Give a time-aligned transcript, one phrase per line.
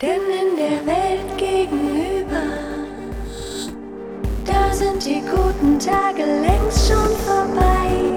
[0.00, 2.44] Denn in der Welt gegenüber,
[4.44, 8.14] da sind die guten Tage längst schon vorbei.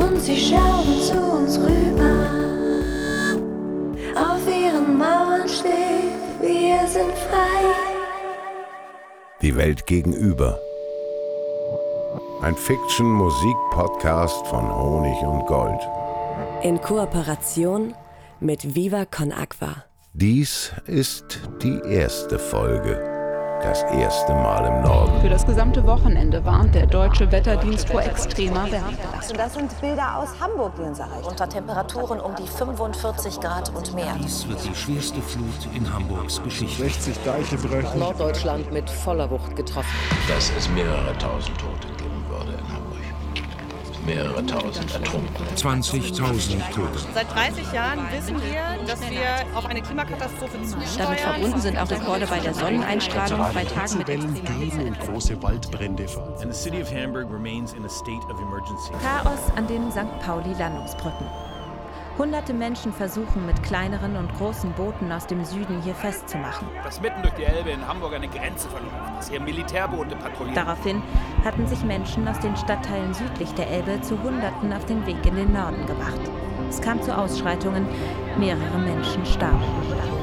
[0.00, 2.28] Und sie schauen zu uns rüber.
[4.14, 7.64] Auf ihren Mauern steht, wir sind frei.
[9.42, 10.56] Die Welt gegenüber.
[12.42, 15.80] Ein Fiction-Musik-Podcast von Honig und Gold.
[16.62, 17.92] In Kooperation
[18.38, 19.89] mit Viva Con Aqua.
[20.12, 22.98] Dies ist die erste Folge.
[23.62, 25.20] Das erste Mal im Norden.
[25.20, 29.36] Für das gesamte Wochenende warnt der deutsche Wetterdienst vor extremer Wärmebelastung.
[29.36, 31.28] Das sind Bilder aus Hamburg, die uns erreicht.
[31.28, 34.16] Unter Temperaturen um die 45 Grad und mehr.
[34.20, 36.82] Dies wird die schwerste Flut in Hamburgs Geschichte.
[36.82, 38.00] 60 Deiche brechen.
[38.00, 39.94] Norddeutschland mit voller Wucht getroffen.
[40.26, 42.89] Dass es mehrere tausend Tote geben würde in Hamburg.
[44.06, 45.46] Mehrere tausend ertrunken.
[45.56, 46.98] 20.000 Tote.
[47.14, 50.98] Seit 30 Jahren wissen wir, dass wir auf eine Klimakatastrophe zusteuern.
[50.98, 56.06] Damit verbunden sind auch Rekorde bei der Sonneneinstrahlung bei Tagen mit Wellen und große Waldbrände.
[56.40, 58.92] And the city of Hamburg remains in a state of emergency.
[59.02, 60.18] Chaos an den St.
[60.20, 61.26] Pauli-Landungsbrücken.
[62.20, 66.68] Hunderte Menschen versuchen mit kleineren und großen Booten aus dem Süden hier festzumachen.
[66.84, 70.54] Dass mitten durch die Elbe in Hamburg eine Grenze verläuft, dass hier Militärboote patrouillieren.
[70.54, 71.02] Daraufhin
[71.46, 75.34] hatten sich Menschen aus den Stadtteilen südlich der Elbe zu Hunderten auf den Weg in
[75.34, 76.20] den Norden gemacht.
[76.68, 77.88] Es kam zu Ausschreitungen,
[78.38, 80.19] mehrere Menschen starben.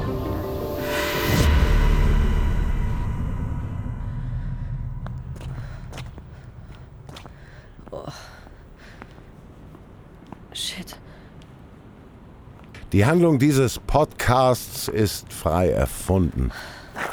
[12.98, 16.50] Die Handlung dieses Podcasts ist frei erfunden.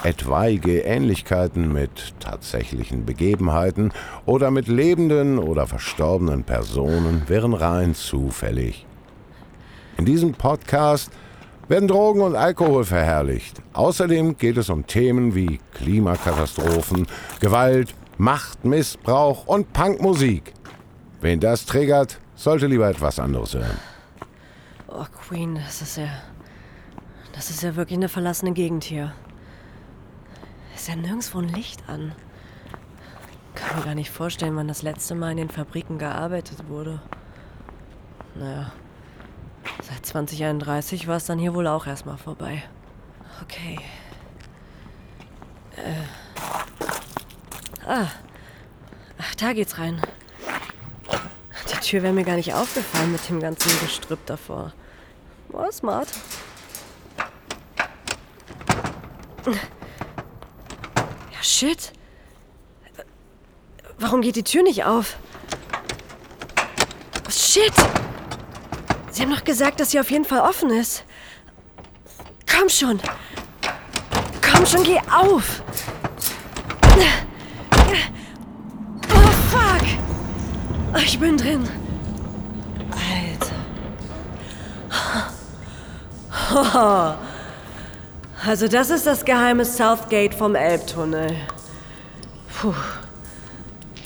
[0.04, 3.94] Etwaige Ähnlichkeiten mit tatsächlichen Begebenheiten
[4.26, 8.88] oder mit lebenden oder verstorbenen Personen wären rein zufällig.
[10.00, 11.12] In diesem Podcast
[11.68, 13.62] werden Drogen und Alkohol verherrlicht.
[13.74, 17.06] Außerdem geht es um Themen wie Klimakatastrophen,
[17.42, 20.52] Gewalt, Machtmissbrauch und Punkmusik.
[21.22, 23.95] Wen das triggert, sollte lieber etwas anderes hören.
[24.98, 26.08] Oh, Queen, das ist ja.
[27.34, 29.14] Das ist ja wirklich eine verlassene Gegend hier.
[30.74, 32.14] Ist ja nirgendwo ein Licht an.
[33.56, 37.02] Kann mir gar nicht vorstellen, wann das letzte Mal in den Fabriken gearbeitet wurde.
[38.36, 38.72] Naja.
[39.84, 42.64] Seit 2031 war es dann hier wohl auch erstmal vorbei.
[43.42, 43.78] Okay.
[45.76, 46.06] Äh.
[47.86, 48.08] Ah.
[49.18, 50.02] Ach, da geht's rein.
[51.70, 54.72] Die Tür wäre mir gar nicht aufgefallen mit dem ganzen Gestrüpp davor.
[55.50, 56.08] War smart.
[59.46, 61.92] Ja, shit.
[63.98, 65.18] Warum geht die Tür nicht auf?
[67.26, 67.74] Oh, shit!
[69.12, 71.06] Sie haben doch gesagt, dass sie auf jeden Fall offen ist.
[72.52, 73.00] Komm schon!
[74.42, 75.62] Komm schon, geh auf!
[79.14, 79.84] Oh, fuck!
[81.04, 81.85] Ich bin drin.
[86.56, 87.18] Alter.
[88.46, 91.36] Also das ist das geheime Southgate vom Elbtunnel.
[92.60, 92.74] Puh.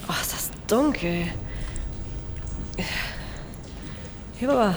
[0.08, 1.28] Oh, ist das dunkel.
[4.38, 4.76] Hier war,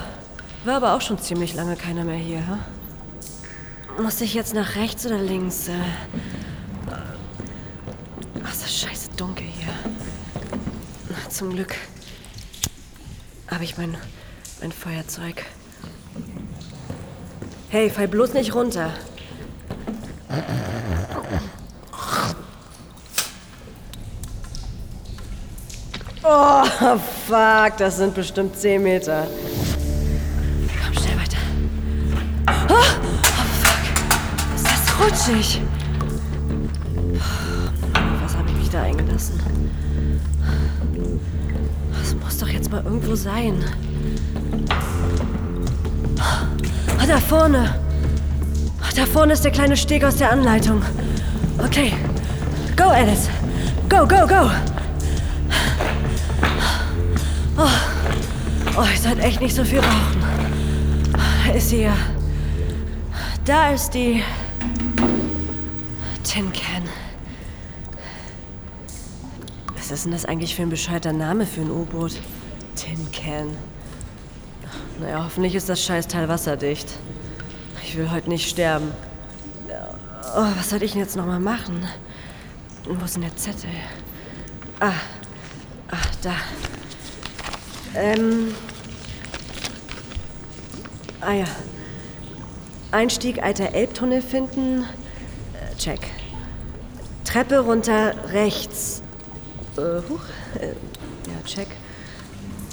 [0.65, 2.45] war aber auch schon ziemlich lange keiner mehr hier.
[2.45, 4.03] Hm?
[4.03, 5.69] Muss ich jetzt nach rechts oder links?
[8.43, 9.73] Ach, ist das scheiße dunkel hier.
[11.09, 11.75] Na, zum Glück
[13.49, 13.95] habe ich mein,
[14.59, 15.45] mein Feuerzeug.
[17.73, 18.91] Hey, fall bloß nicht runter.
[26.21, 26.63] Oh,
[27.25, 29.25] fuck, das sind bestimmt 10 Meter.
[30.83, 31.37] Komm, schnell weiter.
[32.69, 32.83] Oh, oh
[33.63, 33.81] fuck.
[34.53, 35.61] Ist das rutschig?
[38.21, 39.41] Was habe ich mich da eingelassen?
[41.91, 43.65] Das muss doch jetzt mal irgendwo sein.
[46.19, 46.62] Oh,
[47.05, 47.75] da vorne.
[48.81, 50.81] Oh, da vorne ist der kleine Steg aus der Anleitung.
[51.63, 51.93] Okay.
[52.75, 53.29] Go, Alice.
[53.89, 54.49] Go, go, go.
[57.57, 57.67] Oh,
[58.77, 60.23] oh ich sollte echt nicht so viel rauchen.
[61.55, 61.95] Ist sie ja.
[63.45, 64.23] Da ist die
[66.23, 66.83] Tin Can.
[69.75, 72.13] Was ist denn das eigentlich für ein bescheuerter Name für ein U-Boot?
[72.75, 73.49] Tin Can.
[74.99, 76.87] Naja, hoffentlich ist das Scheißteil wasserdicht.
[77.83, 78.91] Ich will heute nicht sterben.
[80.35, 81.87] Oh, was soll ich denn jetzt nochmal machen?
[82.85, 83.69] Wo ist denn der Zettel?
[84.79, 84.93] Ah.
[85.91, 86.33] Ach, da.
[87.95, 88.55] Ähm.
[91.21, 91.45] Ah ja.
[92.91, 94.83] Einstieg alter Elbtunnel finden.
[95.53, 95.99] Äh, check.
[97.23, 99.03] Treppe runter rechts.
[99.77, 100.23] Äh, huch.
[100.59, 101.67] Äh, ja, check.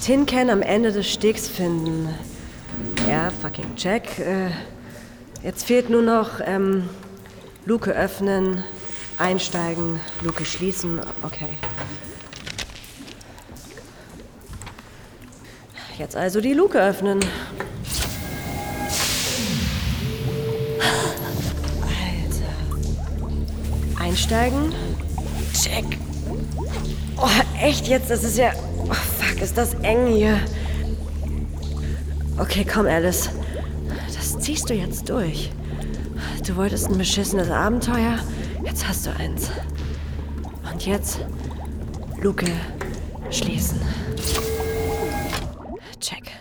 [0.00, 2.08] Tin Can am Ende des Stegs finden.
[3.06, 4.19] Ja, fucking check.
[4.19, 4.49] Äh,
[5.43, 6.88] jetzt fehlt nur noch ähm,
[7.67, 8.64] Luke öffnen,
[9.19, 11.02] einsteigen, Luke schließen.
[11.23, 11.50] Okay.
[15.99, 17.20] Jetzt also die Luke öffnen.
[21.82, 22.55] Alter.
[24.02, 24.75] Einsteigen.
[25.52, 25.85] Check.
[27.19, 27.29] Oh,
[27.61, 28.08] echt jetzt?
[28.08, 28.55] Das ist ja.
[28.90, 30.40] Oh, fuck, ist das eng hier.
[32.38, 33.31] Okay, komm, Alice.
[34.14, 35.52] Das ziehst du jetzt durch.
[36.46, 38.19] Du wolltest ein beschissenes Abenteuer.
[38.64, 39.50] Jetzt hast du eins.
[40.70, 41.20] Und jetzt
[42.20, 42.46] Luke
[43.31, 43.81] schließen.
[46.00, 46.32] Check.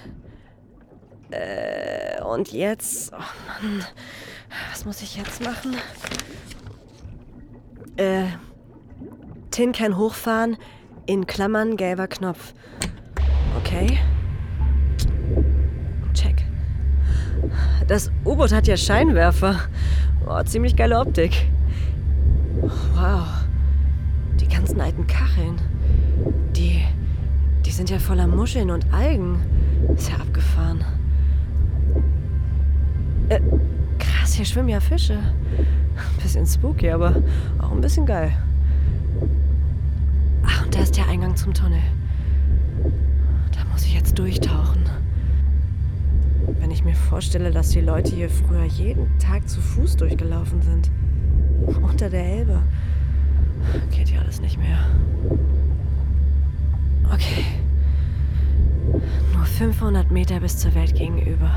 [1.32, 3.12] Äh, und jetzt.
[3.14, 3.86] Oh Mann.
[4.72, 5.76] Was muss ich jetzt machen?
[7.98, 8.26] Äh.
[9.52, 10.58] Tin Can hochfahren,
[11.10, 12.54] in Klammern gelber Knopf.
[13.58, 13.98] Okay.
[16.14, 16.46] Check.
[17.88, 19.56] Das U-Boot hat ja Scheinwerfer.
[20.28, 21.48] Oh, ziemlich geile Optik.
[22.94, 23.26] Wow.
[24.40, 25.60] Die ganzen alten Kacheln.
[26.56, 26.84] Die.
[27.66, 29.40] Die sind ja voller Muscheln und Algen.
[29.96, 30.86] Ist ja abgefahren.
[33.30, 33.40] Äh,
[33.98, 35.18] krass, hier schwimmen ja Fische.
[36.22, 37.16] Bisschen spooky, aber
[37.60, 38.32] auch ein bisschen geil.
[40.72, 41.82] Da ist der Eingang zum Tunnel.
[43.52, 44.86] Da muss ich jetzt durchtauchen.
[46.60, 50.92] Wenn ich mir vorstelle, dass die Leute hier früher jeden Tag zu Fuß durchgelaufen sind.
[51.82, 52.62] Unter der Elbe.
[53.92, 54.80] Geht ja alles nicht mehr.
[57.12, 57.46] Okay.
[59.34, 61.52] Nur 500 Meter bis zur Welt gegenüber.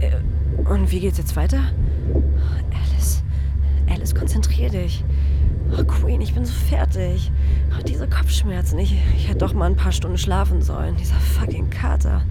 [0.00, 0.16] Äh,
[0.68, 1.60] Und wie geht's jetzt weiter?
[2.72, 3.22] Alice.
[3.88, 5.04] Alice, konzentrier dich.
[5.76, 7.32] Oh, Queen, ich bin so fertig.
[7.76, 8.78] Oh, diese Kopfschmerzen.
[8.78, 10.96] Ich, ich hätte doch mal ein paar Stunden schlafen sollen.
[10.96, 12.22] Dieser fucking Kater.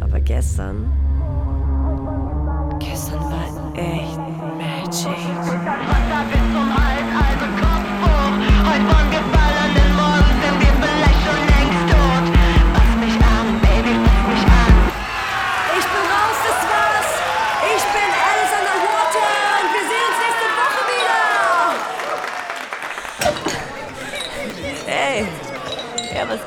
[0.00, 0.90] Aber gestern.
[2.80, 3.44] Gestern war
[3.74, 4.18] echt
[4.58, 5.16] Magic.
[8.72, 9.09] Ich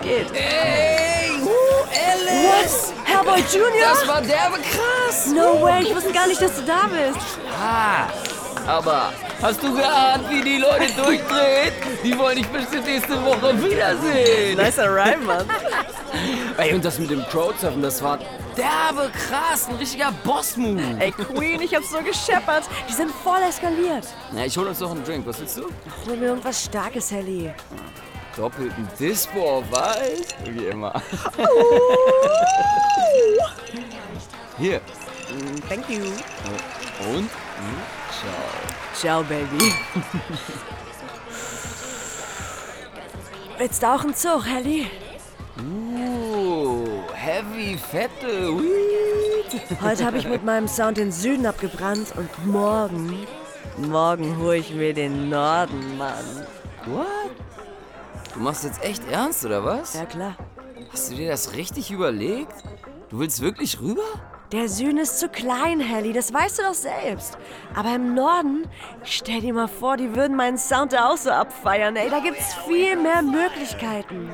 [0.03, 0.27] geht?
[0.33, 2.91] Hey, uh, Alice!
[2.91, 3.07] What?
[3.07, 3.71] Hellboy Jr.?
[3.81, 5.27] Das war derbe krass!
[5.27, 7.19] No way, ich wusste gar nicht, dass du da bist.
[7.59, 8.07] Ah,
[8.67, 11.73] aber hast du geahnt, wie die Leute durchdrehen?
[12.03, 14.57] Die wollen dich bestimmt nächste Woche wiedersehen.
[14.57, 15.45] Nicer Rhyme, Mann.
[16.57, 18.19] Ey, und das mit dem Crowdsurfen, das war
[18.55, 20.97] derbe krass, ein richtiger Boss-Move.
[20.99, 22.65] Ey, Queen, ich hab's so gescheppert.
[22.87, 24.07] Die sind voll eskaliert.
[24.35, 25.25] Ja, ich hol uns noch einen Drink.
[25.25, 25.63] Was willst du?
[26.07, 27.51] Hol mir irgendwas Starkes, Helly.
[28.35, 30.27] Doppelten Dispo Weiß?
[30.45, 30.93] Wie immer.
[34.57, 34.81] Hier.
[35.69, 36.01] Thank you.
[37.11, 37.29] Und?
[37.29, 37.29] Hm,
[38.11, 38.33] Ciao.
[38.93, 39.73] Ciao, Baby.
[43.57, 44.87] Willst du auch einen Zug, Helly?
[45.59, 49.81] Uh, heavy, fette, weed.
[49.81, 53.27] Heute habe ich mit meinem Sound den Süden abgebrannt und morgen,
[53.77, 56.47] morgen hole ich mir den Norden, Mann.
[56.87, 57.07] What?
[58.33, 59.93] Du machst jetzt echt ernst, oder was?
[59.93, 60.35] Ja, klar.
[60.91, 62.53] Hast du dir das richtig überlegt?
[63.09, 64.03] Du willst wirklich rüber?
[64.51, 67.37] Der Süden ist zu klein, Helly, das weißt du doch selbst.
[67.75, 68.67] Aber im Norden,
[69.03, 72.09] stell dir mal vor, die würden meinen Sound da auch so abfeiern, ey.
[72.09, 74.29] Da gibt's viel mehr Möglichkeiten.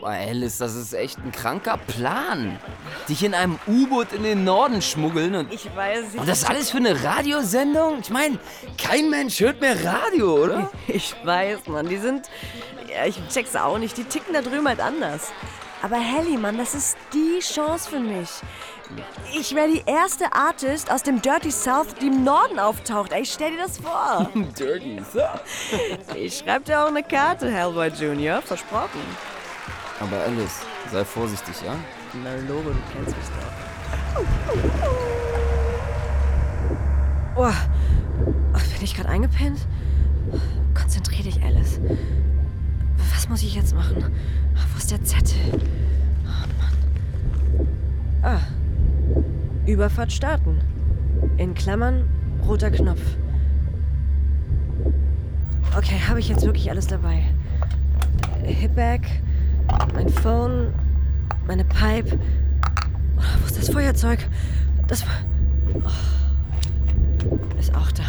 [0.00, 2.58] Boah, Alice, das ist echt ein kranker Plan.
[3.08, 5.52] Dich in einem U-Boot in den Norden schmuggeln und.
[5.52, 6.18] Ich weiß nicht.
[6.18, 8.00] Und das alles für eine Radiosendung?
[8.00, 8.38] Ich meine,
[8.76, 10.70] kein Mensch hört mehr Radio, oder?
[10.88, 12.28] Ich weiß, Mann, die sind.
[12.88, 13.96] Ja, ich check's auch nicht.
[13.96, 15.32] Die ticken da drüben halt anders.
[15.82, 18.28] Aber Helly, Mann, das ist die Chance für mich.
[19.34, 23.12] Ich wäre die erste Artist aus dem Dirty South, die im Norden auftaucht.
[23.12, 24.30] Ey, stell dir das vor.
[24.58, 25.40] Dirty South.
[26.14, 29.00] Ich schreib dir auch eine Karte, Hellboy Jr., versprochen.
[30.00, 30.60] Aber Alice,
[30.92, 31.74] sei vorsichtig, ja?
[32.22, 34.22] Na, Logo, du kennst mich doch.
[37.36, 37.52] Oh,
[38.54, 39.66] oh bin ich gerade eingepennt?
[40.74, 41.80] Konzentrier dich, Alice.
[43.14, 44.12] Was muss ich jetzt machen?
[44.72, 45.60] Wo ist der Zettel?
[46.24, 47.66] Oh Mann.
[48.22, 48.40] Ah.
[49.66, 50.60] Überfahrt starten.
[51.38, 52.08] In Klammern
[52.46, 53.00] roter Knopf.
[55.76, 57.24] Okay, habe ich jetzt wirklich alles dabei?
[58.44, 59.00] Hipbag,
[59.96, 60.74] mein Phone,
[61.46, 62.18] meine Pipe.
[63.16, 64.18] Oh, wo ist das Feuerzeug?
[64.88, 65.04] Das.
[65.72, 65.80] Oh.
[67.58, 68.02] Ist auch da.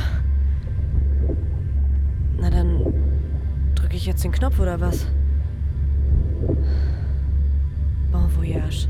[2.39, 2.93] Na dann
[3.73, 5.07] drücke ich jetzt den Knopf oder was?
[8.11, 8.89] Bon voyage.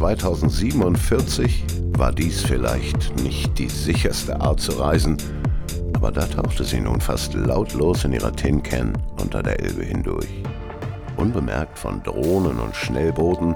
[0.00, 1.62] 2047
[1.98, 5.18] war dies vielleicht nicht die sicherste Art zu reisen,
[5.92, 10.42] aber da tauchte sie nun fast lautlos in ihrer Tin Can unter der Elbe hindurch.
[11.18, 13.54] Unbemerkt von Drohnen und Schnellbooten,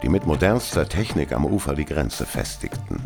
[0.00, 3.02] die mit modernster Technik am Ufer die Grenze festigten.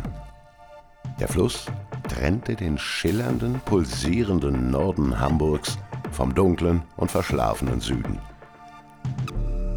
[1.19, 1.65] Der Fluss
[2.07, 5.79] trennte den schillernden, pulsierenden Norden Hamburgs
[6.11, 8.19] vom dunklen und verschlafenen Süden.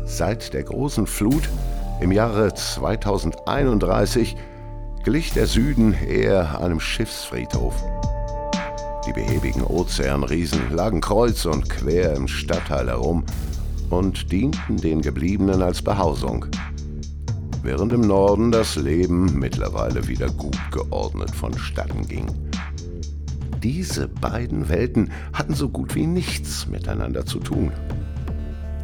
[0.04, 1.48] Seit der großen Flut
[2.00, 4.36] im Jahre 2031
[5.02, 7.74] glich der Süden eher einem Schiffsfriedhof.
[9.06, 13.24] Die behäbigen Ozeanriesen lagen kreuz und quer im Stadtteil herum
[13.90, 16.46] und dienten den Gebliebenen als Behausung,
[17.62, 22.26] während im Norden das Leben mittlerweile wieder gut geordnet vonstatten ging.
[23.62, 27.72] Diese beiden Welten hatten so gut wie nichts miteinander zu tun.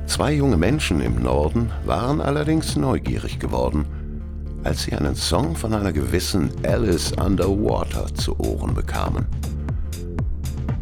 [0.06, 3.86] Zwei junge Menschen im Norden waren allerdings neugierig geworden,
[4.62, 9.26] als sie einen Song von einer gewissen Alice Underwater zu Ohren bekamen.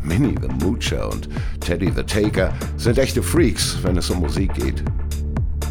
[0.03, 1.29] Minnie the Moocher und
[1.61, 4.83] Teddy the Taker sind echte Freaks, wenn es um Musik geht.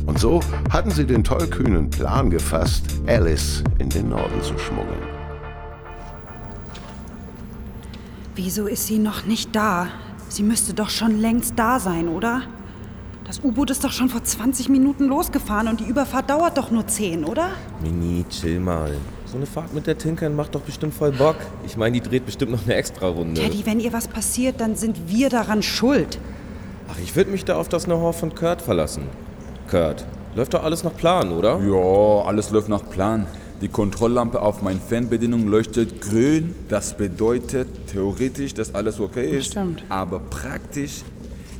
[0.05, 0.39] Und so
[0.69, 4.97] hatten sie den tollkühnen Plan gefasst, Alice in den Norden zu schmuggeln.
[8.35, 9.89] Wieso ist sie noch nicht da?
[10.29, 12.43] Sie müsste doch schon längst da sein, oder?
[13.31, 16.85] Das U-Boot ist doch schon vor 20 Minuten losgefahren und die Überfahrt dauert doch nur
[16.85, 17.51] 10, oder?
[17.81, 18.91] Mini, chill mal.
[19.25, 21.37] So eine Fahrt mit der Tinkern macht doch bestimmt voll Bock.
[21.65, 23.39] Ich meine, die dreht bestimmt noch eine Extra-Runde.
[23.39, 26.19] Teddy, wenn ihr was passiert, dann sind wir daran schuld.
[26.91, 29.03] Ach, ich würde mich da auf das Know-how von Kurt verlassen.
[29.69, 31.57] Kurt, läuft doch alles nach Plan, oder?
[31.61, 33.27] Ja, alles läuft nach Plan.
[33.61, 36.53] Die Kontrolllampe auf meinen Fernbedienung leuchtet grün.
[36.67, 39.51] Das bedeutet theoretisch, dass alles okay ist.
[39.51, 39.85] Stimmt.
[39.87, 41.03] Aber praktisch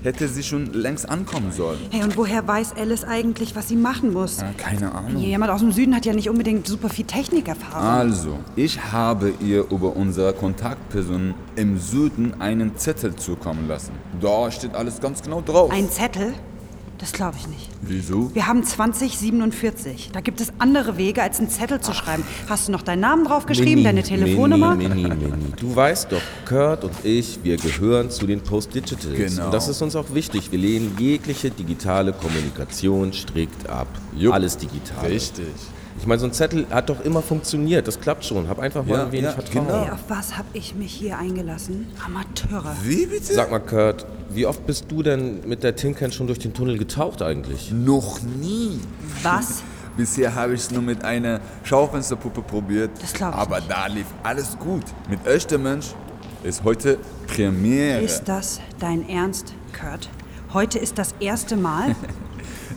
[0.04, 1.80] hätte sie schon längst ankommen sollen.
[1.92, 4.42] Hey, und woher weiß Alice eigentlich, was sie machen muss?
[4.42, 5.18] Ja, keine Ahnung.
[5.22, 7.88] Jemand aus dem Süden hat ja nicht unbedingt super viel Technikerfahrung.
[7.88, 13.92] Also, ich habe ihr über unsere Kontaktperson im Süden einen Zettel zukommen lassen.
[14.20, 15.72] Da steht alles ganz genau drauf.
[15.72, 16.34] Ein Zettel?
[17.02, 17.68] Das glaube ich nicht.
[17.82, 18.34] Wieso?
[18.36, 20.12] Wir haben 2047.
[20.14, 22.24] Da gibt es andere Wege, als einen Zettel zu schreiben.
[22.48, 24.76] Hast du noch deinen Namen draufgeschrieben, deine Telefonnummer?
[24.76, 25.52] Mini, Mini, Mini.
[25.60, 29.16] Du weißt doch, Kurt und ich, wir gehören zu den Post-Digitals.
[29.18, 29.46] Genau.
[29.46, 30.52] Und das ist uns auch wichtig.
[30.52, 33.88] Wir lehnen jegliche digitale Kommunikation strikt ab.
[34.16, 34.36] Jupp.
[34.36, 35.08] Alles digital.
[35.08, 35.48] Richtig.
[36.00, 37.88] Ich meine, so ein Zettel hat doch immer funktioniert.
[37.88, 38.48] Das klappt schon.
[38.50, 39.68] Hab einfach mal Ja, ein wenig ja, Vertrauen.
[39.68, 39.82] genau.
[39.86, 41.88] Hey, auf was habe ich mich hier eingelassen?
[42.06, 42.76] Amateure.
[42.84, 43.34] Wie bitte?
[43.34, 46.78] Sag mal, Kurt, wie oft bist du denn mit der Tinkern schon durch den Tunnel
[46.78, 47.72] getaucht eigentlich?
[47.72, 48.80] Noch nie.
[49.22, 49.62] Was?
[49.98, 52.92] Bisher habe ich es nur mit einer Schaufensterpuppe probiert.
[53.02, 53.70] Das glaub ich Aber nicht.
[53.72, 54.84] da lief alles gut.
[55.10, 55.88] Mit echter Mensch
[56.44, 58.00] ist heute Premiere.
[58.02, 60.10] Ist das dein Ernst, Kurt?
[60.54, 61.96] Heute ist das erste Mal?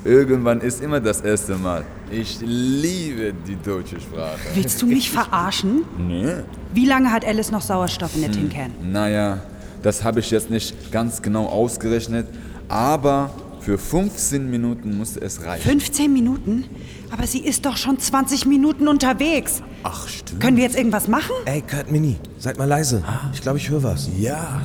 [0.05, 1.83] Irgendwann ist immer das erste Mal.
[2.11, 4.39] Ich liebe die deutsche Sprache.
[4.55, 5.85] Willst du mich verarschen?
[5.97, 6.35] Nee.
[6.75, 8.71] Wie lange hat Alice noch Sauerstoff in der Tin Can?
[8.83, 9.41] Naja,
[9.83, 12.27] das habe ich jetzt nicht ganz genau ausgerechnet,
[12.69, 13.31] aber
[13.61, 15.63] für 15 Minuten musste es reichen.
[15.63, 16.65] 15 Minuten?
[17.11, 19.63] Aber sie ist doch schon 20 Minuten unterwegs.
[19.85, 20.41] Ach, stimmt.
[20.41, 21.33] Können wir jetzt irgendwas machen?
[21.47, 23.03] Ey, Kurt Mini, seid mal leise.
[23.33, 24.11] Ich glaube, ich höre was.
[24.19, 24.61] Ja,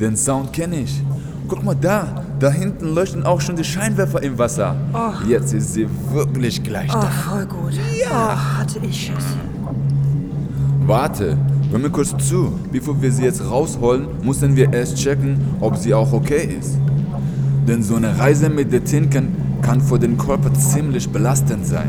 [0.00, 1.02] den Sound kenne ich.
[1.48, 4.76] Guck mal da, da hinten leuchten auch schon die Scheinwerfer im Wasser.
[4.92, 5.26] Oh.
[5.26, 7.08] Jetzt ist sie wirklich gleich Oh, da.
[7.08, 7.72] voll gut.
[7.98, 8.34] Ja.
[8.34, 9.24] Oh, hatte ich Schiss.
[10.86, 11.36] Warte,
[11.70, 12.52] hör mir kurz zu.
[12.70, 16.76] Bevor wir sie jetzt rausholen, müssen wir erst checken, ob sie auch okay ist.
[17.66, 19.28] Denn so eine Reise mit der Tinken
[19.62, 21.88] kann für den Körper ziemlich belastend sein.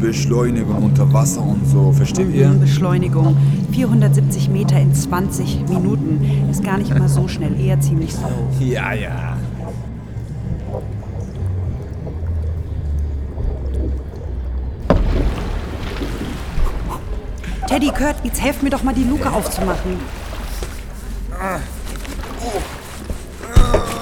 [0.00, 2.48] Beschleunigung unter Wasser und so, versteht ihr?
[2.48, 3.36] Beschleunigung.
[3.72, 6.48] 470 Meter in 20 Minuten.
[6.50, 8.30] Ist gar nicht mal so schnell, eher ziemlich slow.
[8.60, 9.36] Ja, ja.
[17.68, 19.98] Teddy, Kurt, jetzt helft mir doch mal, die Luke aufzumachen.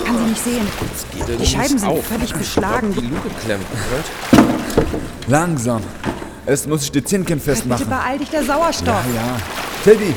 [0.06, 0.66] Kann sie nicht sehen.
[1.38, 2.06] Die Scheiben sind auf.
[2.06, 2.94] völlig beschlagen.
[2.94, 3.66] Die Luke klemmt.
[5.26, 5.82] Langsam.
[6.46, 7.86] Es muss sich die Zinken Bitte festmachen.
[7.88, 9.04] beeil dich, der Sauerstoff.
[9.14, 9.36] Ja, ja.
[9.84, 10.14] Teddy,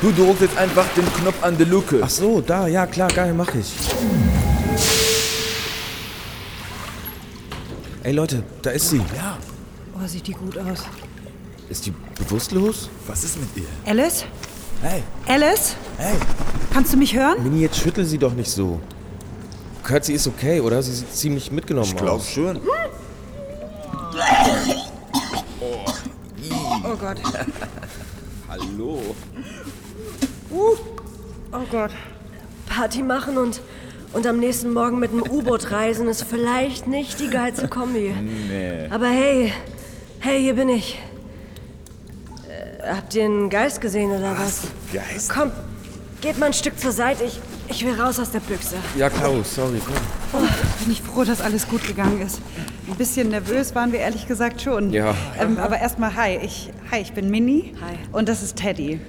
[0.00, 2.00] du drückst jetzt einfach den Knopf an der Luke.
[2.02, 3.72] Ach so, da, ja klar, geil, mach ich.
[8.02, 8.98] Ey Leute, da ist sie.
[9.16, 9.38] Ja.
[9.94, 10.80] Oh, sieht die gut aus.
[11.70, 12.90] Ist die bewusstlos?
[13.06, 13.64] Was ist mit ihr?
[13.90, 14.24] Alice?
[14.82, 15.02] Hey.
[15.26, 15.76] Alice?
[15.96, 16.14] Hey.
[16.72, 17.42] Kannst du mich hören?
[17.42, 18.80] Mini, jetzt schüttel sie doch nicht so.
[19.82, 20.82] Kurt, sie ist okay, oder?
[20.82, 22.30] Sie sieht ziemlich mitgenommen Ich glaub aus.
[22.30, 22.58] schon.
[26.84, 27.16] Oh Gott.
[28.48, 29.00] Hallo.
[30.50, 31.90] Oh Gott.
[32.66, 33.60] Party machen und,
[34.12, 38.12] und am nächsten Morgen mit dem U-Boot reisen ist vielleicht nicht die geilste Kombi.
[38.12, 38.88] Nee.
[38.90, 39.52] Aber hey,
[40.20, 41.00] hey, hier bin ich.
[42.48, 44.62] Äh, habt ihr einen Geist gesehen oder was?
[44.92, 45.30] Geist?
[45.30, 45.52] Komm,
[46.20, 47.24] geht mal ein Stück zur Seite.
[47.24, 48.76] Ich, ich will raus aus der Büchse.
[48.96, 49.94] Ja, Klaus, sorry, komm.
[50.32, 50.46] Oh,
[50.82, 52.40] bin ich froh, dass alles gut gegangen ist.
[52.88, 54.92] Ein bisschen nervös waren wir ehrlich gesagt schon.
[54.92, 55.14] Ja.
[55.40, 56.38] Ähm, aber erstmal hi.
[56.42, 57.74] Ich, hi, ich bin Minnie.
[57.80, 57.96] Hi.
[58.12, 59.00] Und das ist Teddy.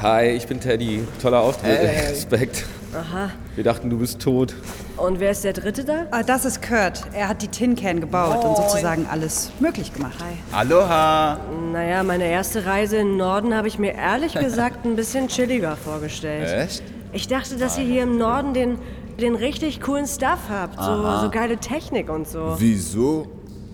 [0.00, 1.04] Hi, ich bin Teddy.
[1.20, 1.78] Toller Auftritt.
[1.78, 2.06] Hey.
[2.10, 2.64] Respekt.
[2.94, 3.30] Aha.
[3.54, 4.54] Wir dachten, du bist tot.
[4.96, 6.06] Und wer ist der Dritte da?
[6.10, 7.02] Ah, das ist Kurt.
[7.12, 10.16] Er hat die Tin Can gebaut und sozusagen alles möglich gemacht.
[10.20, 10.36] Hi.
[10.58, 11.38] Aloha.
[11.72, 15.76] Naja, meine erste Reise in den Norden habe ich mir ehrlich gesagt ein bisschen chilliger
[15.76, 16.68] vorgestellt.
[16.68, 16.82] Echt?
[17.16, 18.76] Ich dachte, dass ihr hier im Norden den,
[19.18, 20.78] den richtig coolen Stuff habt.
[20.78, 22.56] So, so geile Technik und so.
[22.58, 23.26] Wieso?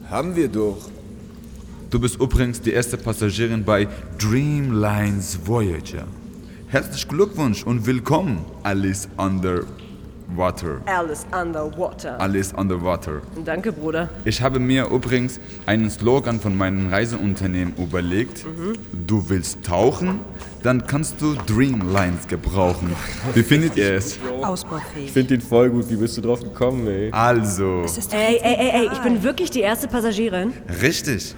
[0.08, 0.78] Haben wir doch.
[1.90, 6.04] Du bist übrigens die erste Passagierin bei Dreamlines Voyager.
[6.68, 9.08] Herzlichen Glückwunsch und willkommen, Alice
[10.36, 10.80] Underwater.
[10.86, 12.20] Alice Underwater.
[12.20, 13.20] Alice Underwater.
[13.44, 14.08] Danke, Bruder.
[14.24, 18.44] Ich habe mir übrigens einen Slogan von meinem Reiseunternehmen überlegt.
[18.46, 18.74] Mhm.
[19.06, 20.20] Du willst tauchen?
[20.62, 22.94] Dann kannst du Dreamlines gebrauchen.
[23.34, 24.18] Wie findet ihr es?
[24.42, 25.06] Ausbaufähig.
[25.06, 25.90] Ich finde ihn voll gut.
[25.90, 27.10] Wie bist du drauf gekommen, ey?
[27.12, 30.52] Also, Ey, ey, ey, ey, ich bin wirklich die erste Passagierin.
[30.80, 31.34] richtig.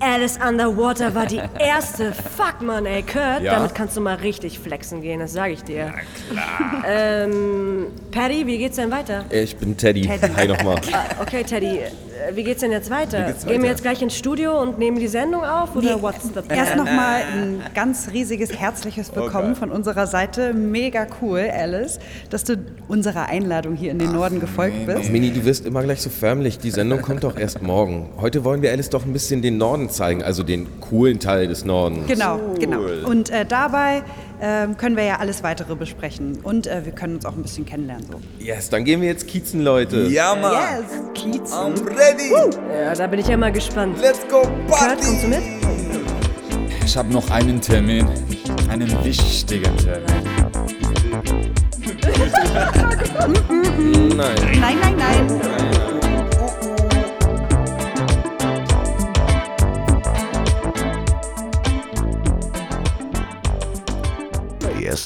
[0.00, 2.12] Alice Underwater war die erste.
[2.12, 3.56] Fuck, Mann, ey, Kurt, Ja?
[3.56, 5.92] damit kannst du mal richtig flexen gehen, das sage ich dir.
[6.30, 6.84] klar.
[6.88, 9.24] Ähm, Patty, wie geht's denn weiter?
[9.30, 10.02] Ich bin Teddy.
[10.02, 10.32] Teddy.
[10.36, 10.76] Hi nochmal.
[10.92, 11.90] Ah, okay, Teddy, äh,
[12.34, 13.32] wie geht's denn jetzt weiter?
[13.46, 16.40] Gehen wir jetzt gleich ins Studio und nehmen die Sendung auf oder Nee, what's the
[16.48, 20.52] Erst nochmal ein ganz riesiges herzliches Willkommen von unserer Seite.
[20.54, 21.98] Mega cool, Alice,
[22.30, 22.56] dass du
[22.86, 25.10] unserer Einladung hier in den Norden gefolgt bist.
[25.10, 26.58] Mini, du wirst immer gleich so förmlich.
[26.58, 28.10] Die Sendung kommt doch erst morgen.
[28.20, 31.64] Heute wollen wir Alice doch ein bisschen den Norden zeigen, also den coolen Teil des
[31.64, 32.06] Nordens.
[32.06, 32.80] Genau, genau.
[33.08, 34.02] Und äh, dabei
[34.40, 36.38] ähm, können wir ja alles weitere besprechen.
[36.42, 38.06] Und äh, wir können uns auch ein bisschen kennenlernen.
[38.10, 38.20] So.
[38.44, 40.02] Yes, dann gehen wir jetzt kiezen, Leute.
[40.08, 40.52] Ja, Mann.
[40.52, 41.52] Yes, Kiez.
[41.52, 42.32] I'm ready.
[42.72, 43.98] Ja, da bin ich ja mal gespannt.
[44.00, 45.04] Let's go Kurt, party.
[45.04, 45.42] kommst du mit?
[46.84, 48.06] Ich habe noch einen Termin.
[48.70, 50.04] Einen wichtigen Termin.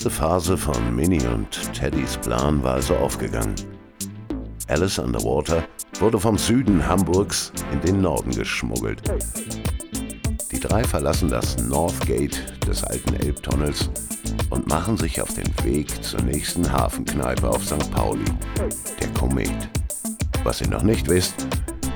[0.03, 3.55] erste Phase von Minnie und Teddys Plan war also aufgegangen.
[4.67, 5.63] Alice Underwater
[6.01, 9.01] wurde vom Süden Hamburgs in den Norden geschmuggelt.
[10.51, 12.37] Die drei verlassen das Northgate
[12.67, 13.91] des alten Elbtunnels
[14.51, 17.89] und machen sich auf den Weg zur nächsten Hafenkneipe auf St.
[17.93, 18.25] Pauli,
[19.01, 19.53] der Komet.
[20.43, 21.47] Was ihr noch nicht wisst,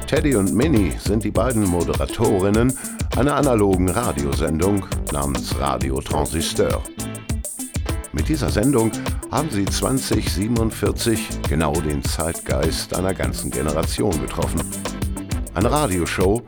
[0.06, 2.72] Teddy und Minnie sind die beiden Moderatorinnen
[3.16, 6.84] einer analogen Radiosendung namens Radio Transistor.
[8.16, 8.90] Mit dieser Sendung
[9.30, 14.62] haben sie 2047 genau den Zeitgeist einer ganzen Generation getroffen.
[15.52, 16.42] Eine Radioshow,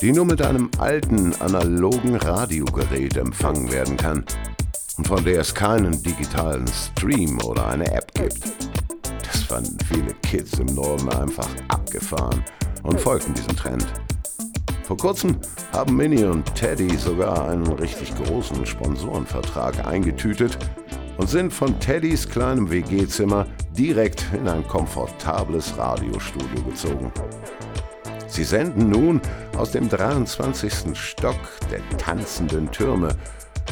[0.00, 4.24] die nur mit einem alten analogen Radiogerät empfangen werden kann
[4.96, 8.42] und von der es keinen digitalen Stream oder eine App gibt.
[9.30, 12.42] Das fanden viele Kids im Norden einfach abgefahren
[12.82, 13.86] und folgten diesem Trend.
[14.84, 15.36] Vor kurzem
[15.72, 20.56] haben Minnie und Teddy sogar einen richtig großen Sponsorenvertrag eingetütet
[21.20, 27.12] und sind von Teddys kleinem WG-Zimmer direkt in ein komfortables Radiostudio gezogen.
[28.26, 29.20] Sie senden nun
[29.54, 30.96] aus dem 23.
[30.98, 31.36] Stock
[31.70, 33.14] der tanzenden Türme,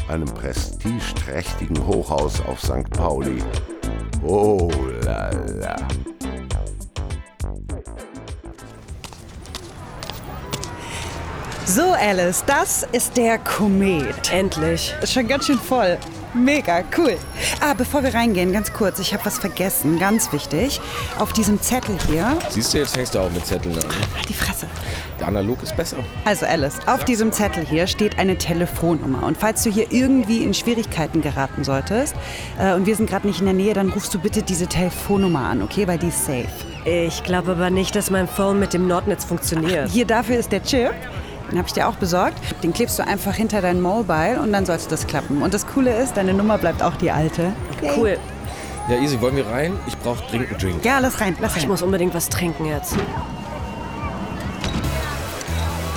[0.09, 2.91] einem prestigeträchtigen Hochhaus auf St.
[2.91, 3.43] Pauli.
[4.23, 4.71] Oh
[5.03, 5.77] la la.
[11.65, 14.33] So, Alice, das ist der Komet.
[14.33, 14.95] Endlich.
[15.01, 15.99] Ist schon ganz schön voll.
[16.35, 17.17] Mega, cool.
[17.61, 20.81] Ah, bevor wir reingehen, ganz kurz, ich habe was vergessen, ganz wichtig.
[21.19, 22.39] Auf diesem Zettel hier.
[22.51, 23.85] Siehst du, jetzt fängst du auch mit Zetteln an.
[24.29, 24.67] Die Fresse.
[25.25, 25.97] Analog ist besser.
[26.25, 29.25] Also Alice, auf diesem Zettel hier steht eine Telefonnummer.
[29.25, 32.15] Und falls du hier irgendwie in Schwierigkeiten geraten solltest
[32.59, 35.41] äh, und wir sind gerade nicht in der Nähe, dann rufst du bitte diese Telefonnummer
[35.41, 35.87] an, okay?
[35.87, 36.49] Weil die ist safe.
[36.85, 39.91] Ich glaube aber nicht, dass mein Phone mit dem Nordnetz funktioniert.
[39.91, 40.95] Hier dafür ist der Chip.
[41.51, 42.39] Den habe ich dir auch besorgt.
[42.63, 45.43] Den klebst du einfach hinter dein Mobile und dann sollte das klappen.
[45.43, 47.53] Und das Coole ist, deine Nummer bleibt auch die alte.
[47.77, 47.93] Okay.
[47.97, 48.19] Cool.
[48.89, 49.79] Ja, easy, wollen wir rein?
[49.87, 50.85] Ich brauche dringend einen Drink.
[50.85, 51.63] Ja, lass rein, lass rein.
[51.63, 52.97] Ich muss unbedingt was trinken jetzt.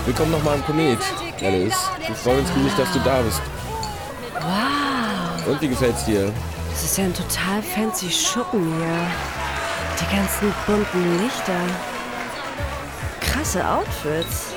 [0.05, 0.99] Willkommen nochmal im Komet,
[1.41, 1.89] Alice.
[2.05, 3.41] Wir freuen uns riesig, dass du da bist.
[4.33, 5.47] Wow.
[5.47, 6.31] Und wie gefällt's dir?
[6.71, 8.97] Das ist ja ein total fancy Schuppen hier.
[9.99, 11.53] Die ganzen bunten Lichter.
[13.21, 14.53] Krasse Outfits.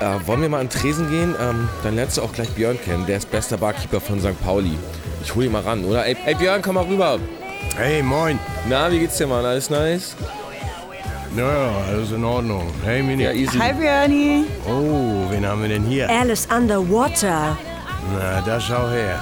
[0.00, 1.34] Äh, wollen wir mal an den Tresen gehen?
[1.40, 3.06] Ähm, dann lernst du auch gleich Björn kennen.
[3.06, 4.38] Der ist bester Barkeeper von St.
[4.44, 4.76] Pauli.
[5.22, 6.04] Ich hol ihn mal ran, oder?
[6.04, 7.18] Ey, ey Björn, komm mal rüber.
[7.76, 8.38] Hey, moin.
[8.68, 9.44] Na, wie geht's dir, Mann?
[9.44, 10.14] Alles nice?
[11.34, 12.70] Ja, alles in Ordnung.
[12.84, 13.24] Hey, Mini.
[13.24, 13.58] Ja, easy.
[13.58, 14.44] Hi, Björni.
[14.66, 16.08] Oh, wen haben wir denn hier?
[16.10, 17.56] Alice Underwater.
[18.14, 19.18] Na, da schau her.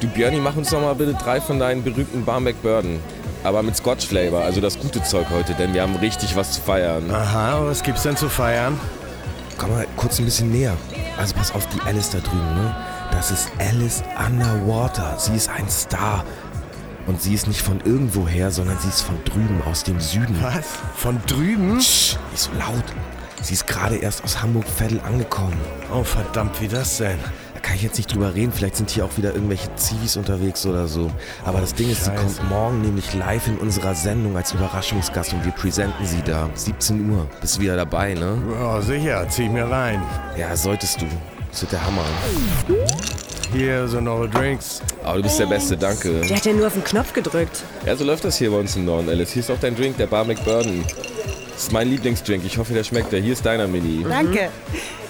[0.00, 3.00] Du, Björni, mach uns doch mal bitte drei von deinen berühmten Barmbek Burden.
[3.44, 6.60] Aber mit Scotch Flavor, also das gute Zeug heute, denn wir haben richtig was zu
[6.60, 7.10] feiern.
[7.10, 8.80] Aha, was gibt's denn zu feiern?
[9.58, 10.76] Komm mal kurz ein bisschen näher.
[11.18, 12.76] Also pass auf die Alice da drüben, ne?
[13.10, 15.16] Das ist Alice Underwater.
[15.18, 16.24] Sie ist ein Star.
[17.06, 20.36] Und sie ist nicht von irgendwoher, sondern sie ist von drüben, aus dem Süden.
[20.42, 20.66] Was?
[20.96, 21.78] Von drüben?
[21.78, 22.84] Psst, nicht so laut.
[23.40, 25.56] Sie ist gerade erst aus Hamburg-Veddel angekommen.
[25.94, 27.18] Oh, verdammt, wie das denn?
[27.56, 28.52] Da kann ich jetzt nicht drüber reden.
[28.52, 31.10] Vielleicht sind hier auch wieder irgendwelche Zivis unterwegs oder so.
[31.42, 32.22] Aber das Ding ist, sie Scheiße.
[32.36, 36.50] kommt morgen nämlich live in unserer Sendung als Überraschungsgast und wir präsenten sie da.
[36.52, 37.26] 17 Uhr.
[37.40, 38.36] Bist du wieder dabei, ne?
[38.60, 40.02] Ja, sicher, zieh ich mir rein.
[40.36, 41.06] Ja, solltest du.
[41.50, 42.04] Das wird der Hammer.
[43.54, 44.82] Hier sind eure Drinks.
[45.02, 46.20] Aber du bist der Beste, danke.
[46.20, 47.64] Der hat ja nur auf den Knopf gedrückt.
[47.86, 49.30] Ja, so läuft das hier bei uns im Norden, Alice.
[49.30, 50.84] Hier ist auch dein Drink, der Bar McBurden.
[51.54, 52.44] Das ist mein Lieblingsdrink.
[52.44, 53.20] Ich hoffe, der schmeckt dir.
[53.20, 54.04] Hier ist deiner, Mini.
[54.06, 54.50] Danke.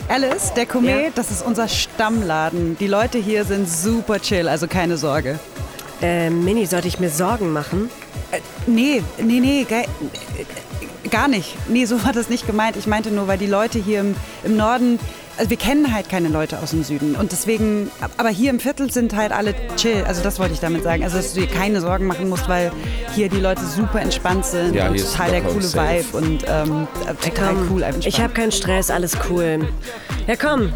[0.08, 2.76] Alice, der Komet, das ist unser Stammladen.
[2.78, 5.40] Die Leute hier sind super chill, also keine Sorge.
[6.00, 7.90] Äh, Mini, sollte ich mir Sorgen machen?
[8.30, 8.38] Äh,
[8.68, 11.56] nee, nee, nee, ge äh, gar nicht.
[11.68, 12.76] Nee, so war das nicht gemeint.
[12.76, 14.14] Ich meinte nur, weil die Leute hier im,
[14.44, 15.00] im Norden,
[15.38, 17.14] also wir kennen halt keine Leute aus dem Süden.
[17.16, 20.04] Und deswegen, aber hier im Viertel sind halt alle chill.
[20.06, 21.04] Also das wollte ich damit sagen.
[21.04, 22.72] Also dass du dir keine Sorgen machen musst, weil
[23.14, 26.04] hier die Leute super entspannt sind Ja, und total der coole safe.
[26.12, 26.88] Vibe und ähm,
[27.22, 28.04] total Komm, cool einfach.
[28.06, 29.68] ich habe keinen Stress, alles cool.
[30.26, 30.72] Ja komm,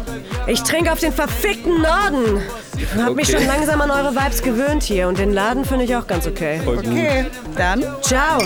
[0.47, 2.41] ich trinke auf den verfickten Norden.
[2.77, 3.37] Ich hab mich Okay.
[3.39, 6.61] schon langsam an eure Vibes gewöhnt hier und den Laden finde ich auch ganz okay.
[6.63, 6.87] Voll gut.
[6.87, 7.25] Okay,
[7.57, 8.39] dann Ciao.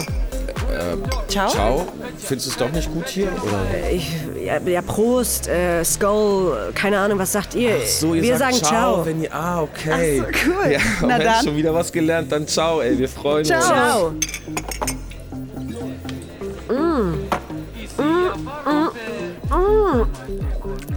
[1.28, 1.50] Ciao.
[1.50, 1.88] Ciao.
[2.18, 3.28] Findest du es doch nicht gut hier?
[3.28, 3.92] Oder?
[3.92, 4.12] Ich,
[4.44, 7.80] ja, ja Prost, äh, Skull, keine Ahnung, was sagt ihr?
[7.86, 9.06] So, ihr Wir sagen ciao.
[9.06, 10.24] Wenn ihr, ah, okay.
[10.24, 10.72] Ach so, cool.
[10.72, 11.44] Ja, Na dann.
[11.44, 12.32] schon wieder was gelernt.
[12.32, 12.98] Dann ciao, ey.
[12.98, 13.66] Wir freuen uns.
[13.66, 14.14] Ciao.
[16.70, 17.16] Mm.
[19.50, 20.06] Mm.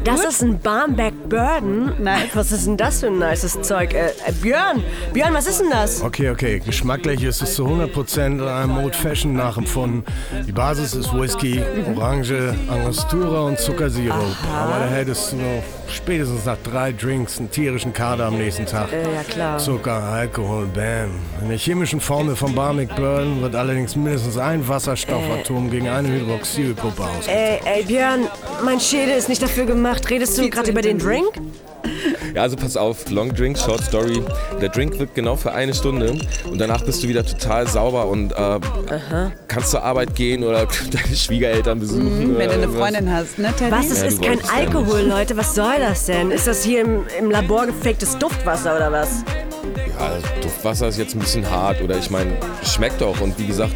[0.05, 1.93] Das ist ein Barmbek Burden.
[2.03, 2.31] Nice.
[2.35, 3.93] Was ist denn das für ein nices Zeug?
[3.93, 6.03] Äh, äh, Björn, Björn, was ist denn das?
[6.03, 6.61] Okay, okay.
[6.65, 10.05] Geschmacklich ist es zu 100% einem Old Fashion nachempfunden.
[10.47, 11.63] Die Basis ist Whisky,
[11.95, 14.37] Orange, Angostura und Zuckersirup.
[14.57, 18.93] Aber da hättest du noch spätestens nach drei Drinks einen tierischen Kader am nächsten Tag.
[18.93, 19.59] Äh, ja klar.
[19.59, 21.11] Zucker, Alkohol, bam.
[21.43, 27.03] In der chemischen Formel von Barmic Burn wird allerdings mindestens ein Wasserstoffatom gegen eine Hydroxylgruppe
[27.03, 27.29] ausgetauscht.
[27.29, 28.29] Ey, ey, Björn,
[28.65, 30.11] mein Schädel ist nicht dafür gemacht.
[30.11, 30.99] Redest du gerade über den.
[30.99, 31.29] Drink?
[32.35, 33.09] Ja, also pass auf.
[33.11, 34.23] Long Drink, Short Story.
[34.61, 36.19] Der Drink wirkt genau für eine Stunde.
[36.51, 38.59] Und danach bist du wieder total sauber und äh,
[39.47, 42.37] kannst zur Arbeit gehen oder deine Schwiegereltern besuchen.
[42.37, 42.69] Wenn oder du eine.
[42.73, 43.71] Freundin hast, ne, Teddy?
[43.71, 43.91] Was?
[43.91, 45.09] Es Ja, ist kein Alkohol, nicht.
[45.09, 45.37] Leute.
[45.37, 46.31] Was soll das denn?
[46.33, 49.23] Ist das hier im, im Labor gefaktes Duftwasser oder was?
[49.99, 52.33] Ja, Duftwasser ist jetzt ein bisschen hart oder ich meine,
[52.65, 53.21] schmeckt doch.
[53.21, 53.73] Und wie gesagt,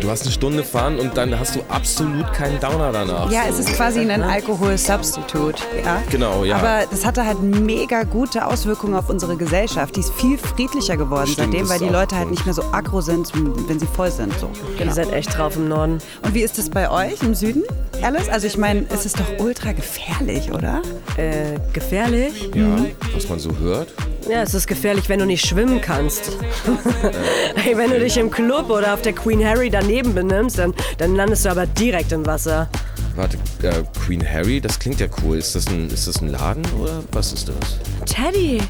[0.00, 3.30] du hast eine Stunde fahren und dann hast du absolut keinen Downer danach.
[3.30, 5.56] Ja, es ist quasi ein Alkohol-Substitut.
[5.84, 6.02] Ja?
[6.10, 6.56] Genau, ja.
[6.56, 9.96] Aber das hatte halt mega gute Auswirkungen auf unsere Gesellschaft.
[9.96, 13.00] Die ist viel friedlicher geworden Stimmt, seitdem, weil die Leute halt nicht mehr so aggro
[13.00, 13.32] sind,
[13.68, 14.32] wenn sie voll sind.
[14.38, 14.50] So.
[14.78, 15.98] Ihr seid echt drauf im Norden.
[16.22, 17.64] Und wie ist das bei euch im Süden,
[18.02, 18.28] Alice?
[18.28, 20.82] Also ich meine, es ist doch ultra gefährlich, oder?
[21.16, 22.50] Äh, gefährlich?
[22.54, 22.78] Ja,
[23.14, 23.88] was man so hört.
[24.28, 26.32] Ja, es ist gefährlich, wenn du nicht schwimmen kannst.
[27.64, 31.14] Ey, wenn du dich im Club oder auf der Queen Harry daneben benimmst, dann, dann
[31.14, 32.68] landest du aber direkt im Wasser.
[33.14, 35.38] Warte, äh, Queen Harry, das klingt ja cool.
[35.38, 37.78] Ist das, ein, ist das ein Laden oder was ist das?
[38.04, 38.60] Teddy,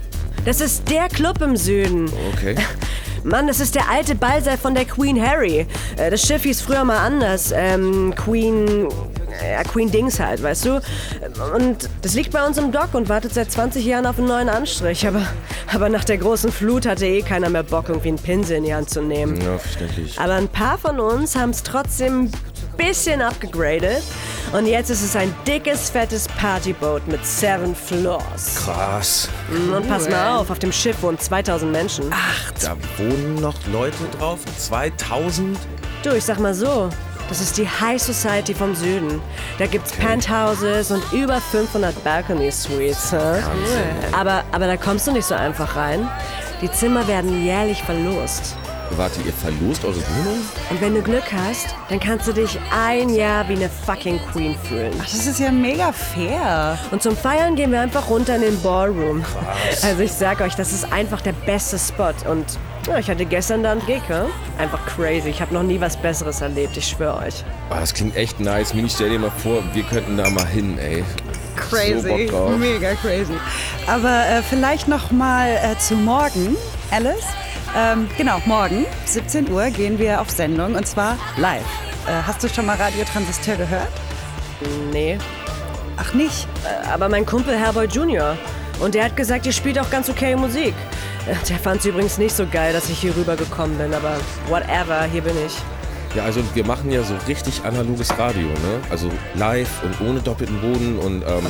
[0.44, 2.10] das ist der Club im Süden.
[2.34, 2.54] Okay.
[3.24, 5.66] Mann, das ist der alte Ballsaal von der Queen Harry.
[5.96, 7.52] Äh, Das Schiff hieß früher mal anders.
[7.56, 8.88] Ähm, Queen.
[9.42, 10.80] Ja, Queen Dings halt, weißt du?
[11.54, 14.48] Und das liegt bei uns im Dock und wartet seit 20 Jahren auf einen neuen
[14.48, 15.06] Anstrich.
[15.06, 15.22] Aber,
[15.72, 18.74] aber nach der großen Flut hatte eh keiner mehr Bock, irgendwie einen Pinsel in die
[18.74, 19.40] Hand zu nehmen.
[19.40, 20.18] Ja, verständlich.
[20.18, 22.32] Aber ein paar von uns haben es trotzdem ein
[22.76, 24.02] bisschen abgegradet.
[24.52, 28.56] Und jetzt ist es ein dickes, fettes Partyboot mit seven Floors.
[28.64, 29.28] Krass.
[29.50, 32.10] Und pass mal auf, auf dem Schiff wohnen 2000 Menschen.
[32.62, 34.38] Da wohnen noch Leute drauf?
[34.58, 35.58] 2000?
[36.04, 36.88] Du, ich sag mal so,
[37.28, 39.20] Das ist die High Society vom Süden.
[39.58, 43.12] Da gibt's Penthouses und über 500 Balcony Suites.
[43.12, 43.42] Hä?
[44.12, 46.08] Aber, aber da kommst du nicht so einfach rein.
[46.62, 48.56] Die Zimmer werden jährlich verlost.
[48.90, 50.40] Warte, ihr verlost eure Wohnung?
[50.70, 54.56] Und wenn du Glück hast, dann kannst du dich ein Jahr wie eine fucking Queen
[54.68, 54.92] fühlen.
[55.00, 56.78] Ach, das ist ja mega fair.
[56.92, 59.22] Und zum Feiern gehen wir einfach runter in den Ballroom.
[59.22, 59.84] Krass.
[59.84, 62.14] Also ich sag euch, das ist einfach der beste Spot.
[62.30, 62.46] Und
[62.86, 64.26] ja, ich hatte gestern da ja?
[64.58, 65.28] Einfach crazy.
[65.28, 67.44] Ich habe noch nie was Besseres erlebt, ich schwöre euch.
[67.70, 68.74] Oh, das klingt echt nice.
[68.74, 71.04] Mini, stell dir mal vor, wir könnten da mal hin, ey.
[71.56, 73.32] Crazy, so mega crazy.
[73.86, 76.56] Aber äh, vielleicht noch mal äh, zu morgen,
[76.90, 77.24] Alice.
[77.76, 81.62] Ähm, genau, morgen, 17 Uhr, gehen wir auf Sendung und zwar live.
[82.06, 83.90] Äh, hast du schon mal Radio Transistor gehört?
[84.92, 85.18] Nee.
[85.96, 86.46] Ach nicht?
[86.64, 88.36] Äh, aber mein Kumpel Herboy Jr.
[88.78, 90.74] Und der hat gesagt, ihr spielt auch ganz okay Musik.
[91.26, 94.16] Äh, der fand es übrigens nicht so geil, dass ich hier rüber gekommen bin, aber
[94.48, 95.54] whatever, hier bin ich.
[96.14, 98.80] Ja, also wir machen ja so richtig analoges Radio, ne?
[98.88, 101.46] Also live und ohne doppelten Boden und ähm,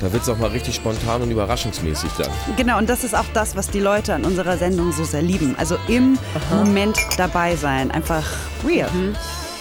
[0.00, 2.28] da wird es auch mal richtig spontan und überraschungsmäßig dann.
[2.56, 5.54] Genau, und das ist auch das, was die Leute an unserer Sendung so sehr lieben.
[5.58, 6.64] Also im Aha.
[6.64, 8.24] Moment dabei sein, einfach
[8.66, 8.90] real.
[8.90, 9.16] Mhm.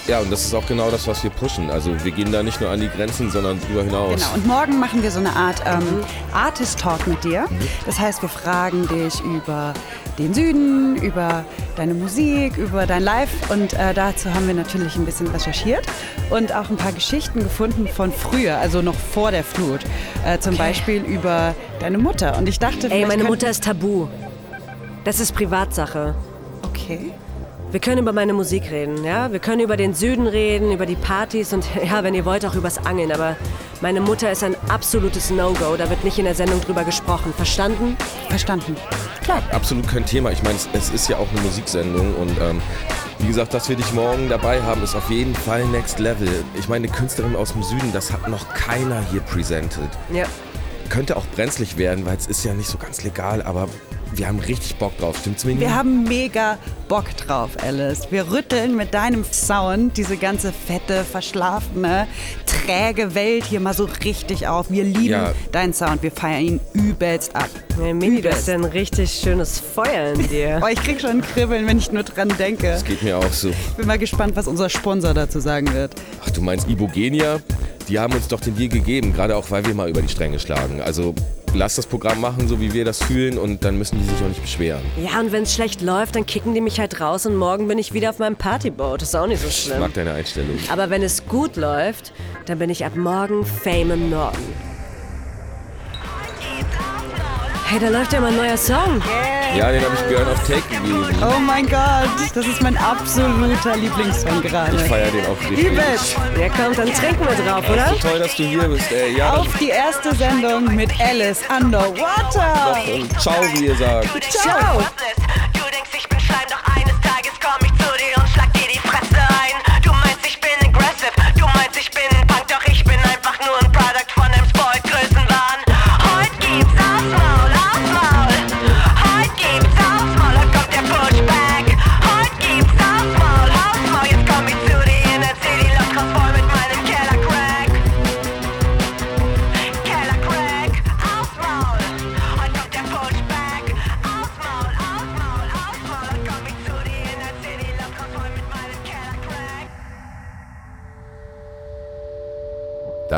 [0.09, 1.69] Ja, und das ist auch genau das, was wir pushen.
[1.69, 4.15] Also wir gehen da nicht nur an die Grenzen, sondern darüber hinaus.
[4.15, 7.41] Genau, und morgen machen wir so eine Art ähm, Artist-Talk mit dir.
[7.47, 7.59] Mhm.
[7.85, 9.75] Das heißt, wir fragen dich über
[10.17, 11.45] den Süden, über
[11.75, 13.29] deine Musik, über dein Live.
[13.51, 15.85] Und äh, dazu haben wir natürlich ein bisschen recherchiert
[16.31, 19.81] und auch ein paar Geschichten gefunden von früher, also noch vor der Flut.
[20.25, 20.63] Äh, zum okay.
[20.63, 22.35] Beispiel über deine Mutter.
[22.35, 24.07] Und ich dachte, Ey, meine Mutter ist tabu.
[25.03, 26.15] Das ist Privatsache.
[26.63, 27.11] Okay.
[27.71, 29.31] Wir können über meine Musik reden, ja?
[29.31, 32.55] Wir können über den Süden reden, über die Partys und ja, wenn ihr wollt, auch
[32.55, 33.11] übers Angeln.
[33.11, 33.35] Aber
[33.79, 35.75] meine Mutter ist ein absolutes No-Go.
[35.77, 37.31] Da wird nicht in der Sendung drüber gesprochen.
[37.31, 37.95] Verstanden?
[38.27, 38.75] Verstanden.
[39.23, 39.43] Klar.
[39.51, 40.31] Absolut kein Thema.
[40.31, 42.59] Ich meine, es ist ja auch eine Musiksendung und ähm,
[43.19, 46.43] wie gesagt, dass wir dich morgen dabei haben, ist auf jeden Fall Next Level.
[46.57, 49.89] Ich meine, eine Künstlerin aus dem Süden, das hat noch keiner hier presented.
[50.11, 50.25] Ja.
[50.89, 53.69] Könnte auch brenzlig werden, weil es ist ja nicht so ganz legal, aber
[54.13, 55.59] wir haben richtig Bock drauf, stimmt's mir?
[55.59, 58.07] Wir haben mega Bock drauf, Alice.
[58.09, 62.07] Wir rütteln mit deinem Sound diese ganze fette, verschlafene,
[62.45, 64.71] träge Welt hier mal so richtig auf.
[64.71, 65.33] Wir lieben ja.
[65.51, 66.03] deinen Sound.
[66.03, 67.49] Wir feiern ihn übelst ab.
[67.79, 70.59] Hey, Mini, das ist ja ein richtig schönes Feuer in dir.
[70.63, 72.67] oh, ich krieg schon ein Kribbeln, wenn ich nur dran denke.
[72.67, 73.49] Das geht mir auch so.
[73.49, 75.93] Ich bin mal gespannt, was unser Sponsor dazu sagen wird.
[76.25, 77.39] Ach, du meinst Ibogenia?
[77.87, 80.39] Die haben uns doch den Deal gegeben, gerade auch, weil wir mal über die Stränge
[80.39, 80.79] schlagen.
[80.81, 81.15] Also
[81.53, 84.27] lass das Programm machen, so wie wir das fühlen und dann müssen die sich auch
[84.27, 84.81] nicht beschweren.
[85.01, 87.77] Ja, und wenn es schlecht läuft, dann kicken die mich halt raus und morgen bin
[87.77, 89.01] ich wieder auf meinem Partyboat.
[89.01, 89.75] Das ist auch nicht so schlimm.
[89.75, 90.57] Ich mag deine Einstellung.
[90.71, 92.13] Aber wenn es gut läuft,
[92.45, 94.68] dann bin ich ab morgen Fame im Norden.
[97.69, 98.99] Hey, da läuft ja mal ein neuer Song.
[99.55, 101.05] Ja, den habe ich Björn auf Take gegeben.
[101.21, 104.75] Oh mein Gott, das ist mein absoluter Lieblingssong gerade.
[104.75, 105.69] Ich feiere den auch richtig.
[105.69, 106.17] Liebet.
[106.35, 107.89] Der kommt, dann trinken wir drauf, oder?
[107.89, 109.15] So toll, dass du hier bist, ey.
[109.15, 112.73] Ja, auf die erste Sendung mit Alice Underwater.
[112.73, 114.23] Doch, und ciao, wie ihr sagt.
[114.31, 114.81] Ciao.
[115.48, 115.48] Du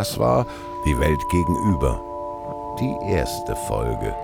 [0.02, 0.48] Das war
[0.84, 2.02] Die Welt gegenüber.
[2.80, 4.16] Die erste Folge.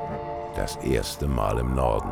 [0.55, 2.09] Das erste Mal im Norden.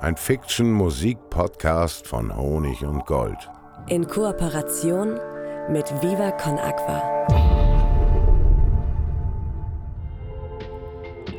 [0.00, 3.50] Ein Fiction-Musik-Podcast von Honig und Gold.
[3.88, 5.18] In Kooperation
[5.68, 7.02] mit Viva Con Aqua.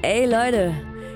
[0.02, 0.74] Ey Leute,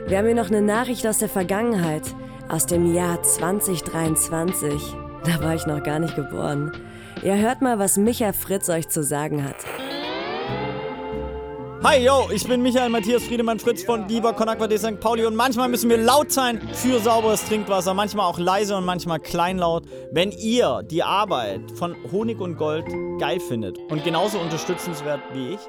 [0.08, 2.16] wir haben hier noch eine Nachricht aus der Vergangenheit,
[2.48, 4.96] aus dem Jahr 2023.
[5.26, 6.72] Da war ich noch gar nicht geboren.
[7.22, 9.58] Ihr hört mal, was Micha Fritz euch zu sagen hat.
[11.88, 15.00] Hi, yo, ich bin Michael Matthias Friedemann Fritz von Viva Con Aqua de St.
[15.00, 19.20] Pauli und manchmal müssen wir laut sein für sauberes Trinkwasser, manchmal auch leise und manchmal
[19.20, 19.86] kleinlaut.
[20.12, 22.88] Wenn ihr die Arbeit von Honig und Gold
[23.20, 25.60] geil findet und genauso unterstützenswert wie ich,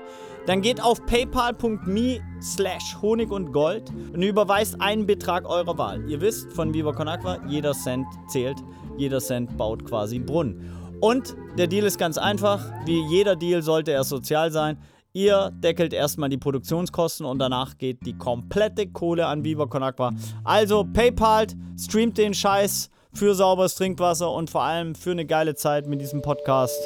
[0.47, 6.03] dann geht auf paypal.me slash Honig und Gold und überweist einen Betrag eurer Wahl.
[6.09, 8.57] Ihr wisst von Viva Con Aqua, jeder Cent zählt,
[8.97, 10.73] jeder Cent baut quasi Brunnen.
[11.01, 14.79] Und der Deal ist ganz einfach, wie jeder Deal sollte er sozial sein.
[15.17, 20.13] Ihr deckelt erstmal die Produktionskosten und danach geht die komplette Kohle an Viva Con Aqua.
[20.45, 21.47] Also PayPal,
[21.81, 26.21] streamt den Scheiß für sauberes Trinkwasser und vor allem für eine geile Zeit mit diesem
[26.21, 26.79] Podcast.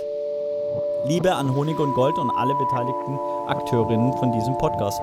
[1.08, 5.00] Liebe an Honig und Gold und alle beteiligten Akteurinnen von diesem Podcast.